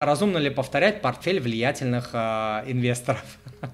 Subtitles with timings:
[0.00, 3.22] Разумно ли повторять портфель влиятельных э, инвесторов?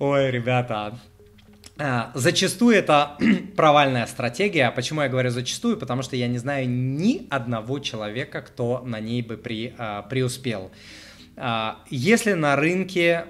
[0.00, 0.98] Ой, ребята,
[1.78, 3.16] э, Зачастую это
[3.56, 4.72] провальная стратегия.
[4.72, 5.76] Почему я говорю зачастую?
[5.76, 10.72] Потому что я не знаю ни одного человека, кто на ней бы при, э, преуспел.
[11.36, 13.24] Э, если на рынке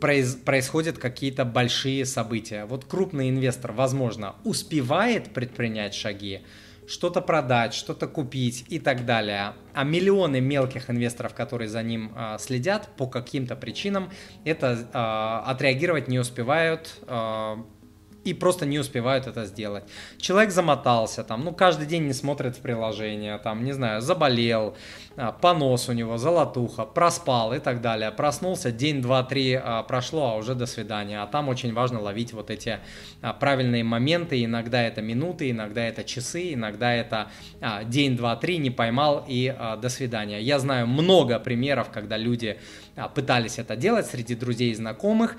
[0.00, 6.40] происходят какие-то большие события, вот крупный инвестор, возможно, успевает предпринять шаги,
[6.86, 9.54] что-то продать, что-то купить и так далее.
[9.72, 14.10] А миллионы мелких инвесторов, которые за ним э, следят по каким-то причинам,
[14.44, 17.56] это э, отреагировать не успевают, э,
[18.24, 19.84] и просто не успевают это сделать.
[20.18, 24.74] Человек замотался, там, ну, каждый день не смотрит в приложение, там, не знаю, заболел,
[25.16, 28.10] а, понос у него, золотуха, проспал и так далее.
[28.10, 31.22] Проснулся, день, два, три а, прошло, а уже до свидания.
[31.22, 32.80] А там очень важно ловить вот эти
[33.22, 34.44] а, правильные моменты.
[34.44, 37.30] Иногда это минуты, иногда это часы, иногда это
[37.84, 40.40] день, два, три, не поймал и до свидания.
[40.40, 42.58] Я знаю много примеров, когда люди
[43.14, 45.36] пытались это делать среди друзей и знакомых.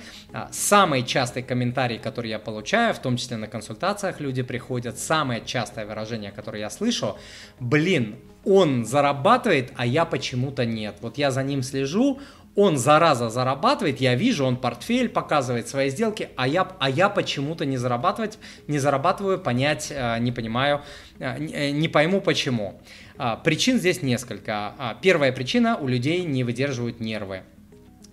[0.52, 5.86] Самый частый комментарий, который я получаю, в том числе на консультациях люди приходят, самое частое
[5.86, 7.18] выражение, которое я слышу,
[7.60, 10.98] блин, он зарабатывает, а я почему-то нет.
[11.02, 12.20] Вот я за ним слежу,
[12.56, 17.66] он зараза зарабатывает, я вижу, он портфель показывает свои сделки, а я, а я почему-то
[17.66, 20.82] не зарабатывать, не зарабатываю, понять э, не понимаю,
[21.20, 22.82] э, э, не пойму почему.
[23.18, 24.74] А, причин здесь несколько.
[24.78, 27.44] А, первая причина у людей не выдерживают нервы.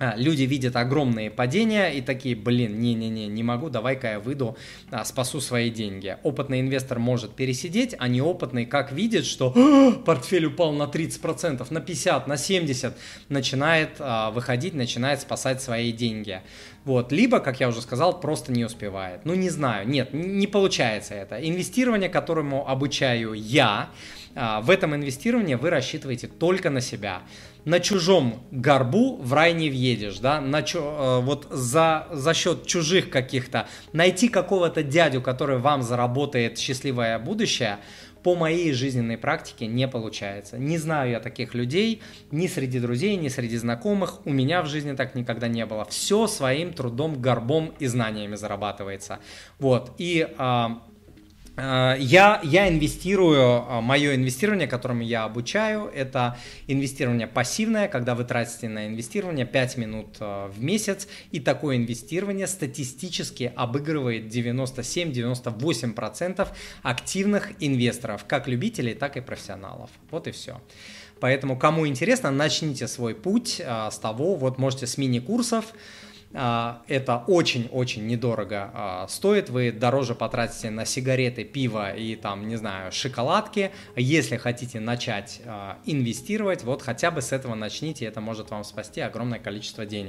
[0.02, 4.56] А, люди видят огромные падения и такие, блин, не-не-не, не могу, давай-ка я выйду,
[4.90, 6.16] а, спасу свои деньги.
[6.24, 11.78] Опытный инвестор может пересидеть, а неопытный как видит, что «А, портфель упал на 30%, на
[11.78, 12.94] 50%, на 70%,
[13.28, 14.00] начинает
[14.32, 16.40] выходить, начинает спасать свои деньги.
[16.84, 17.12] Вот.
[17.12, 19.20] Либо, как я уже сказал, просто не успевает.
[19.24, 21.36] Ну, не знаю, нет, не получается это.
[21.36, 23.90] Инвестирование, которому обучаю я,
[24.34, 27.22] в этом инвестировании вы рассчитываете только на себя
[27.64, 32.66] на чужом горбу в рай не въедешь, да, на чу, э, вот за, за счет
[32.66, 37.78] чужих каких-то, найти какого-то дядю, который вам заработает счастливое будущее,
[38.22, 40.56] по моей жизненной практике не получается.
[40.56, 44.24] Не знаю я таких людей ни среди друзей, ни среди знакомых.
[44.24, 45.84] У меня в жизни так никогда не было.
[45.86, 49.18] Все своим трудом, горбом и знаниями зарабатывается.
[49.58, 49.90] Вот.
[49.98, 50.82] И а,
[51.98, 58.68] я, я инвестирую, э, мое инвестирование, которому я обучаю, это инвестирование пассивное, когда вы тратите
[58.68, 66.48] на инвестирование 5 минут э, в месяц, и такое инвестирование статистически обыгрывает 97-98%
[66.82, 69.90] активных инвесторов, как любителей, так и профессионалов.
[70.10, 70.60] Вот и все.
[71.20, 75.66] Поэтому, кому интересно, начните свой путь с того, вот можете с мини-курсов,
[76.32, 79.50] это очень-очень недорого а, стоит.
[79.50, 83.70] Вы дороже потратите на сигареты, пиво и там, не знаю, шоколадки.
[83.96, 89.00] Если хотите начать а, инвестировать, вот хотя бы с этого начните, это может вам спасти
[89.00, 90.02] огромное количество денег.